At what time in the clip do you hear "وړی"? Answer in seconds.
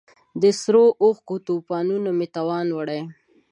2.77-3.01